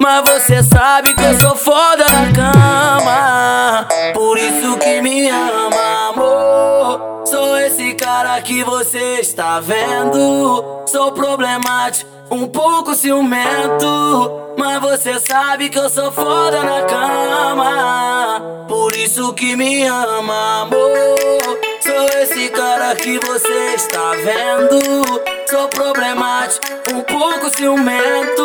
Mas 0.00 0.28
você 0.28 0.60
sabe 0.60 1.14
que 1.14 1.22
eu 1.22 1.38
sou 1.38 1.54
foda 1.54 2.04
na 2.10 2.32
cama. 2.32 3.86
Por 4.12 4.36
isso 4.38 4.76
que 4.78 5.00
me 5.00 5.28
ama, 5.28 6.08
amor. 6.08 7.22
Sou 7.26 7.56
esse 7.58 7.94
cara 7.94 8.42
que 8.42 8.64
você 8.64 9.20
está 9.20 9.60
vendo. 9.60 10.82
Sou 10.88 11.12
problemático, 11.12 12.10
um 12.28 12.48
pouco 12.48 12.92
ciumento. 12.96 14.32
Mas 14.58 14.80
você 14.80 15.20
sabe 15.20 15.68
que 15.68 15.78
eu 15.78 15.88
sou 15.88 16.10
foda 16.10 16.60
na 16.64 16.82
cama. 16.82 18.66
Por 18.66 18.96
isso 18.96 19.32
que 19.32 19.54
me 19.54 19.86
ama, 19.86 20.62
amor. 20.62 21.63
Sou 21.84 22.08
esse 22.22 22.48
cara 22.48 22.96
que 22.96 23.18
você 23.18 23.74
está 23.74 24.12
vendo. 24.12 25.04
Sou 25.50 25.68
problemático, 25.68 26.66
um 26.94 27.02
pouco 27.02 27.54
ciumento. 27.54 28.42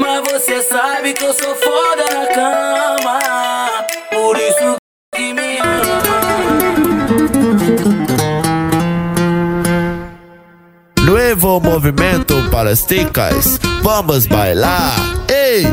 Mas 0.00 0.20
você 0.28 0.60
sabe 0.60 1.12
que 1.12 1.24
eu 1.24 1.32
sou 1.32 1.54
foda 1.54 2.04
na 2.12 2.26
cama. 2.34 3.86
Por 4.10 4.36
isso 4.36 4.74
que 5.14 5.32
me 5.32 5.54
Nuevo 11.06 11.60
movimento 11.60 12.34
para 12.50 12.70
as 12.70 12.82
ticas. 12.82 13.60
Vamos 13.82 14.26
bailar. 14.26 14.96
Ei, 15.28 15.72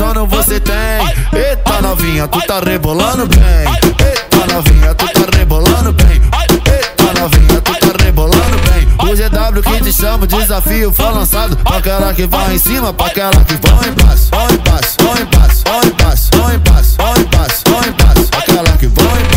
anos 0.00 0.28
você 0.28 0.60
tem? 0.60 0.74
Eita 1.32 1.80
novinha, 1.80 2.28
tu 2.28 2.40
tá 2.46 2.60
rebolando 2.60 3.26
bem. 3.26 3.40
Eita 3.40 4.54
novinha, 4.54 4.94
tu 4.94 5.06
tá 5.06 5.36
rebolando 5.36 5.92
bem. 5.92 6.20
Eita 6.22 7.20
novinha, 7.20 7.60
tu 7.60 7.72
tá 7.72 8.04
rebolando 8.04 8.56
bem. 8.70 8.86
O 8.98 9.14
GW 9.14 9.62
que 9.62 9.84
te 9.84 9.92
chama, 9.92 10.26
desafio 10.26 10.92
foi 10.92 11.10
lançado. 11.12 11.56
Pra 11.56 11.76
aquela 11.78 12.12
que 12.12 12.26
vai 12.26 12.54
em 12.54 12.58
cima, 12.58 12.92
pra 12.92 13.06
aquela 13.06 13.44
que 13.44 13.54
vai 13.54 13.88
em 13.88 13.92
passo, 13.92 14.30
em 14.52 14.56
passo, 14.58 14.96
em 15.20 15.26
passo, 15.26 15.64
em 15.84 15.90
passo, 15.90 16.30
em 16.34 16.58
passo, 16.60 16.96
em 17.20 17.24
passo, 17.24 17.88
em 17.88 17.92
passo. 17.92 18.28
Aquela 18.38 18.76
que 18.76 18.86
vai 18.86 19.04
em 19.04 19.24
passo, 19.26 19.35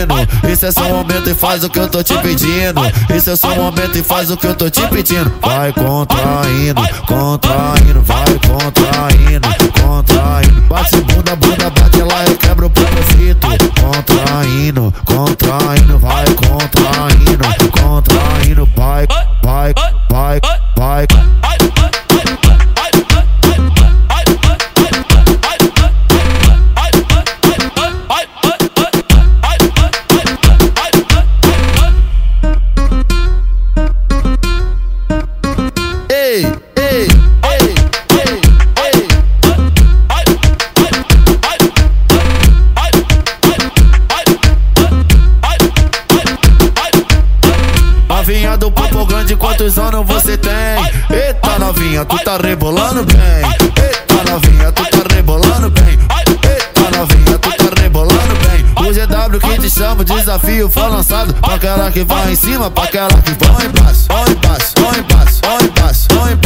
se 0.00 0.06
exibindo. 0.06 0.48
Esse 0.48 0.66
é 0.66 0.72
seu 0.72 0.88
momento 0.88 1.30
e 1.30 1.34
faz 1.34 1.64
o 1.64 1.70
que 1.70 1.78
eu 1.78 1.88
tô 1.88 2.02
te 2.02 2.16
pedindo. 2.18 2.80
Esse 3.14 3.30
é 3.30 3.36
seu 3.36 3.54
momento 3.56 3.98
e 3.98 4.02
faz 4.02 4.30
o 4.30 4.36
que 4.36 4.46
eu 4.46 4.54
tô 4.54 4.70
te 4.70 4.86
pedindo. 4.88 5.32
Vai 5.40 5.72
contraindo, 5.72 6.82
contraindo, 7.06 8.02
vai 8.02 8.24
contraindo, 8.46 9.48
contraindo. 9.82 10.60
Bate 10.62 10.96
bunda, 10.96 11.36
bunda, 11.36 11.70
bate 11.70 12.02
lá 12.02 12.24
e 12.26 12.36
quebra 12.36 12.66
o 12.66 12.70
propósito. 12.70 13.46
Contraindo, 13.80 14.94
contraindo, 15.04 15.98
vai 15.98 16.24
contraindo, 16.24 16.39
desafio 60.40 60.70
foi 60.70 60.88
lançado. 60.88 61.34
Pra 61.34 61.54
aquela 61.54 61.90
que 61.90 62.04
vai 62.04 62.32
em 62.32 62.36
cima, 62.36 62.70
pra 62.70 62.84
aquela 62.84 63.22
que 63.22 63.32
vai 63.44 63.66
em 63.66 63.70
passo, 63.70 64.06
vai 64.08 64.30
em 64.30 64.34
passo, 64.34 64.74
vai 64.80 64.98
em 64.98 65.02
passo, 65.04 65.40
vai 65.42 65.64
em 65.64 65.68
passo, 65.68 66.08
vai 66.14 66.32
em 66.32 66.36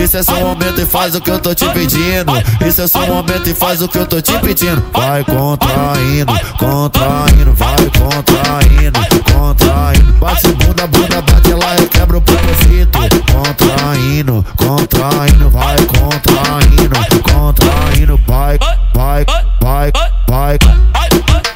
Esse 0.00 0.16
é 0.16 0.22
seu 0.22 0.40
momento 0.40 0.80
e 0.80 0.86
faz 0.86 1.14
o 1.14 1.20
que 1.20 1.30
eu 1.30 1.38
tô 1.38 1.54
te 1.54 1.68
pedindo. 1.70 2.32
Esse 2.64 2.82
é 2.82 2.86
seu 2.86 3.06
momento 3.06 3.48
e 3.48 3.54
faz 3.54 3.82
o 3.82 3.88
que 3.88 3.98
eu 3.98 4.06
tô 4.06 4.20
te 4.20 4.38
pedindo. 4.38 4.82
Vai 4.92 5.24
contraindo, 5.24 6.32
contraindo, 6.58 7.52
vai 7.54 7.76
contraindo, 7.98 9.00
contraindo. 9.32 10.12
Bate 10.14 10.48
bunda, 10.48 10.86
bunda, 10.86 11.22
bate 11.22 11.52
lá 11.52 11.76
e 11.76 11.86
quebra 11.88 12.18
o 12.18 12.22
propósito. 12.22 12.98
Contraindo, 13.32 14.46
contraindo, 14.56 15.50
vai 15.50 15.76
contraindo, 15.86 16.96
contraindo, 17.22 18.20
vai, 18.26 18.58
vai, 18.94 19.26
vai, 19.60 19.92
vai. 20.28 20.58
Dum 20.58 21.47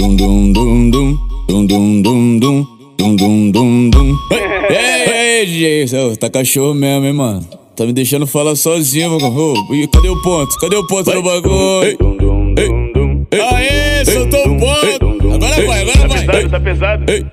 Dum 0.00 0.16
dum 0.16 0.50
dum 0.50 0.90
dum, 0.90 1.18
dum 1.46 1.66
dum 1.66 2.02
dum 2.02 2.38
dum, 2.40 2.66
dum 2.96 3.16
dum 3.16 3.52
dum 3.52 3.90
dum. 3.90 4.16
Ei, 4.70 5.40
ei, 5.42 5.44
DJ, 5.44 6.16
tá 6.16 6.30
cachorro 6.30 6.72
mesmo, 6.72 7.04
hein, 7.04 7.12
mano? 7.12 7.46
Tá 7.76 7.84
me 7.84 7.92
deixando 7.92 8.26
falar 8.26 8.56
sozinho, 8.56 9.10
mano. 9.10 9.26
Oh, 9.36 9.54
cadê 9.92 10.08
o 10.08 10.22
ponto? 10.22 10.58
Cadê 10.58 10.76
o 10.76 10.86
ponto 10.86 11.12
no 11.12 11.22
bagulho? 11.22 11.98
Aê, 13.52 14.02
soltou 14.06 14.40
o 14.40 14.58
ponto! 14.58 15.34
Agora 15.34 15.66
vai, 15.66 15.82
agora 15.82 16.08
vai! 16.08 16.24
Tá 16.24 16.32
pesado, 16.32 16.48
tá 16.48 16.60
pesado. 16.60 17.04
Ei, 17.06 17.26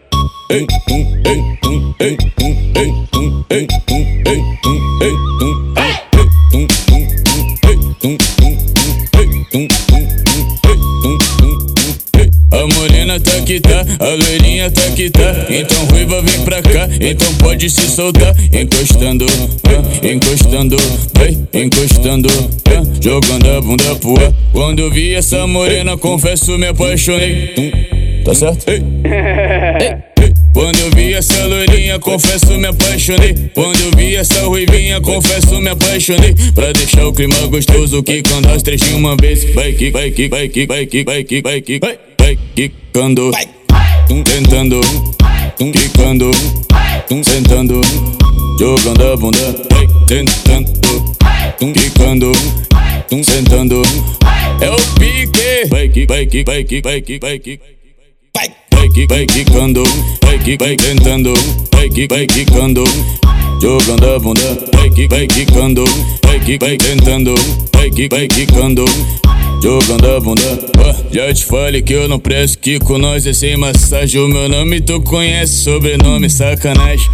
que 13.48 13.62
tá, 13.62 13.86
a 14.00 14.10
loirinha 14.10 14.70
tá 14.70 14.82
que 14.92 15.10
tá. 15.10 15.34
Então 15.50 15.86
ruiva 15.86 16.22
vem 16.22 16.44
pra 16.44 16.62
cá, 16.62 16.90
então 17.00 17.34
pode 17.36 17.70
se 17.70 17.90
soltar. 17.90 18.36
Encostando, 18.52 19.26
ah, 19.26 20.06
encostando, 20.06 20.76
vai, 21.14 21.38
encostando, 21.54 22.28
ah, 22.66 22.84
jogando 23.02 23.50
a 23.50 23.62
bunda 23.62 23.96
pro 23.96 24.22
ar. 24.22 24.34
Quando 24.52 24.80
eu 24.80 24.92
vi 24.92 25.14
essa 25.16 25.48
morena, 25.48 25.96
confesso, 25.96 26.58
me 26.58 26.68
apaixonei. 26.68 27.48
Tum, 27.56 27.72
Tá 28.26 28.36
certo? 28.36 28.70
Ei. 28.70 28.84
Ei. 30.20 30.34
Quando 30.54 30.80
eu 30.80 30.90
vi 30.90 31.14
essa 31.14 31.46
loirinha, 31.46 32.00
confesso, 32.00 32.58
me 32.58 32.68
apaixonei. 32.68 33.34
Quando 33.54 33.80
eu 33.80 33.92
vi 33.96 34.16
essa 34.16 34.42
ruivinha, 34.42 35.00
confesso, 35.00 35.62
me 35.62 35.70
apaixonei. 35.70 36.34
Pra 36.54 36.74
deixar 36.74 37.08
o 37.08 37.14
clima 37.14 37.48
gostoso, 37.48 38.04
que 38.04 38.22
quando 38.24 38.50
as 38.50 38.62
três 38.62 38.82
de 38.82 38.94
uma 38.94 39.16
vez. 39.16 39.46
Vai 39.54 39.72
que, 39.72 39.90
vai 39.90 40.12
que, 40.12 40.28
vai 40.28 40.50
que, 40.50 40.66
vai 40.66 40.86
que, 40.86 41.04
vai 41.06 41.24
que, 41.24 41.42
vai 41.42 41.62
que, 41.62 41.80
vai, 41.80 42.00
vai 42.28 42.38
quicando. 42.56 43.32
Tum, 44.08 44.24
tentando, 44.24 44.82
tum, 45.58 45.72
quicando, 45.72 46.32
tum, 47.08 47.24
sentando, 47.24 47.80
jogando 48.60 49.14
a 49.14 49.16
bunda. 49.16 49.56
Vai 49.72 49.88
tentando, 50.08 50.72
tum, 51.58 51.72
quicando, 51.72 52.32
tum, 53.10 53.24
sentando. 53.24 53.82
É 54.60 54.70
o 54.70 54.76
pique. 55.00 55.70
Vai 55.70 55.88
que, 55.88 56.06
vai 56.06 56.26
que, 56.26 56.44
vai 56.44 56.64
que, 56.64 56.82
vai 56.82 57.02
que, 57.02 57.20
vai 57.20 57.40
que. 57.40 57.60
Vai, 58.36 58.52
vai 58.88 58.90
que, 58.90 59.08
vai 59.08 59.26
quicando, 59.26 59.84
vai 60.24 60.40
que, 60.40 60.58
vai 60.58 60.76
tentando, 60.76 61.34
vai 61.74 61.90
que, 61.90 62.08
vai 62.08 62.26
quicando, 62.26 62.84
jogando 63.62 64.10
a 64.10 64.20
bunda, 64.20 64.58
vai 64.74 64.90
que, 64.90 65.08
vai 65.08 65.28
quicando, 65.28 65.84
vai 66.24 66.40
que, 66.40 66.58
vai 66.58 66.78
tentando, 66.78 67.36
vai 67.74 67.90
que, 67.90 68.08
vai 68.08 68.28
quicando, 68.28 68.86
jogando 69.62 70.16
a 70.16 70.20
bunda. 70.20 70.78
Já 71.12 71.34
te 71.34 71.46
falei 71.46 71.82
que 71.82 71.94
eu 71.94 72.08
não 72.08 72.20
presto, 72.20 72.60
que 72.60 72.80
com 72.80 72.98
nós 72.98 73.26
é 73.26 73.34
sem 73.34 73.58
massagem. 73.58 74.22
O 74.22 74.28
meu 74.28 74.48
nome 74.48 74.80
tu 74.82 75.02
conhece, 75.02 75.54
sobrenome 75.54 76.30
sacanagem. 76.30 77.10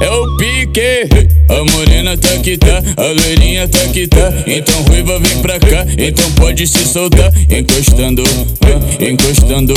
É 0.00 0.10
o 0.10 0.36
pique, 0.36 1.08
a 1.48 1.72
morena 1.72 2.16
tá 2.16 2.36
que 2.38 2.56
tá, 2.56 2.82
a 2.96 3.06
loirinha 3.06 3.68
tá 3.68 3.86
que 3.92 4.06
tá. 4.06 4.32
Então 4.46 4.82
ruiva 4.82 5.18
vem 5.18 5.38
pra 5.42 5.58
cá, 5.58 5.86
então 5.98 6.30
pode 6.32 6.66
se 6.66 6.84
soltar. 6.86 7.11
Encostando, 7.50 8.22
ah, 8.62 9.04
encostando, 9.04 9.74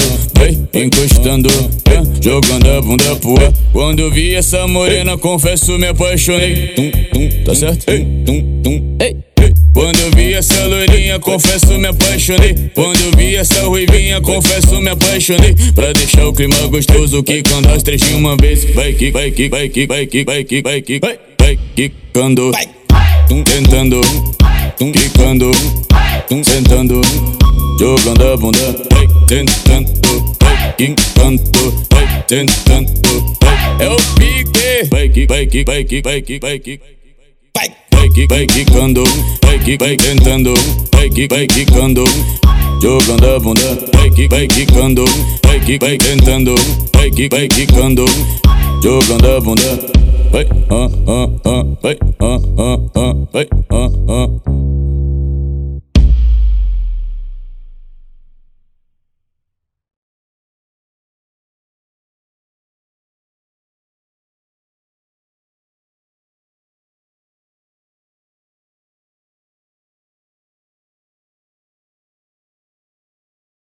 encostando, 0.73 1.49
ah, 1.87 2.03
jogando 2.21 2.69
a 2.69 2.81
bunda 2.81 3.15
pro 3.17 3.35
ar. 3.43 3.53
Quando 3.71 4.09
vi 4.11 4.33
essa 4.33 4.67
morena, 4.67 5.17
confesso, 5.17 5.77
me 5.77 5.87
apaixonei. 5.87 6.67
Tum, 6.75 6.91
tum, 7.13 7.29
tá 7.43 7.55
certo? 7.55 7.85
Tum, 8.25 8.61
tum, 8.63 8.97
ei. 9.01 9.15
Quando 9.73 9.99
eu 9.99 10.11
vi 10.11 10.33
essa 10.33 10.65
loirinha, 10.67 11.19
confesso, 11.19 11.77
me 11.77 11.87
apaixonei. 11.87 12.55
Quando 12.73 12.97
eu 13.01 13.11
vi 13.17 13.35
essa 13.35 13.61
ruivinha, 13.63 14.21
confesso, 14.21 14.81
me 14.81 14.89
apaixonei. 14.89 15.53
Pra 15.75 15.91
deixar 15.91 16.25
o 16.27 16.33
clima 16.33 16.55
gostoso, 16.67 17.21
que 17.21 17.43
quando 17.43 17.67
as 17.67 17.83
três 17.83 18.01
de 18.01 18.13
uma 18.13 18.37
vez. 18.37 18.73
Vai 18.73 18.93
que, 18.93 19.11
vai 19.11 19.31
que, 19.31 19.49
vai 19.49 19.67
que, 19.67 19.85
vai 19.85 20.05
que, 20.05 20.23
vai 20.23 20.43
que, 20.45 20.61
vai 20.61 20.81
que, 20.81 20.99
vai, 20.99 21.19
vai 21.37 21.59
quicando. 21.75 22.51
Tum, 23.27 23.43
tentando, 23.43 24.01
tum, 24.77 24.91
quicando, 24.93 25.51
sentando, 26.43 27.01
jogando 27.79 28.33
a 28.33 28.37
bunda. 28.37 28.73
Tentando, 29.27 29.91
quicando, 30.77 31.43
vai 31.91 32.23
tentando. 32.27 32.91
É 33.79 33.87
o 33.87 33.95
pique. 34.15 34.89
Vai 34.91 35.09
que, 35.09 35.25
vai 35.27 35.45
que, 35.45 35.63
vai 35.63 35.83
que, 35.83 36.01
vai 36.01 36.21
que, 36.21 36.39
vai 36.39 36.59
que. 36.59 36.79
Vai, 37.55 37.71
vai 37.91 38.09
que, 38.09 38.27
vai 38.27 38.45
quicando, 38.47 39.03
vai 39.43 39.59
que, 39.59 39.77
vai 39.77 39.95
tentando, 39.95 40.53
vai 40.93 41.09
que, 41.09 41.27
vai 41.27 41.47
quicando, 41.47 42.03
jogando 42.81 43.35
a 43.35 43.39
bunda, 43.39 43.79
vai 43.93 44.09
que, 44.09 44.27
vai 44.27 44.47
quicando, 44.47 45.05
vai 45.45 45.59
que, 45.59 45.77
vai 45.79 45.97
tentando, 45.97 46.55
vai 46.93 47.09
que, 47.11 47.29
vai 47.29 47.47
quicando, 47.47 48.05
jogando 48.83 49.37
a 49.37 49.39
bunda, 49.39 49.79
vai, 50.31 50.45
ah, 50.69 50.89
ah, 51.07 51.29
ah, 51.45 51.65
vai, 51.81 51.97
ah, 52.19 52.39
ah, 52.57 52.79
ah, 52.95 53.15
vai, 53.31 53.47
ah, 53.69 53.89
ah. 54.09 55.04